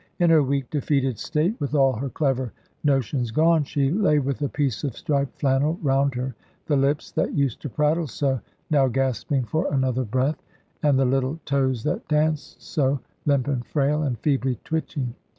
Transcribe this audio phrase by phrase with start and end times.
[0.17, 2.51] In her weak, defeated state, with all her clever
[2.83, 6.33] notions gone, she lay with a piece of striped flannel round her,
[6.65, 8.39] the lips, that used to prattle so,
[8.71, 10.41] now gasping for another breath,
[10.81, 15.13] and the little toes that danced so, limp, and frail, and feebly twitching.